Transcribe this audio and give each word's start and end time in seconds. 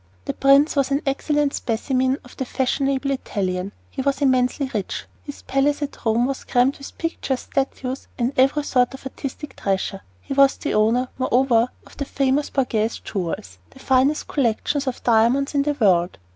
The 0.25 0.33
prince 0.33 0.75
was 0.75 0.89
an 0.89 1.03
excellent 1.05 1.53
specimen 1.53 2.17
of 2.25 2.35
the 2.35 2.43
fashionable 2.43 3.11
Italian. 3.11 3.71
He 3.91 4.01
was 4.01 4.19
immensely 4.19 4.71
rich. 4.73 5.05
His 5.23 5.43
palace 5.43 5.83
at 5.83 6.03
Rome 6.03 6.25
was 6.25 6.43
crammed 6.43 6.79
with 6.79 6.97
pictures, 6.97 7.41
statues, 7.41 8.07
and 8.17 8.33
every 8.35 8.63
sort 8.63 8.95
of 8.95 9.05
artistic 9.05 9.55
treasure. 9.55 10.01
He 10.19 10.33
was 10.33 10.57
the 10.57 10.73
owner, 10.73 11.09
moreover, 11.19 11.69
of 11.85 11.97
the 11.97 12.05
famous 12.05 12.49
Borghese 12.49 12.97
jewels, 12.97 13.59
the 13.69 13.77
finest 13.77 14.27
collection 14.27 14.81
of 14.87 15.03
diamonds 15.03 15.53
in 15.53 15.61
the 15.61 15.73
world. 15.79 16.17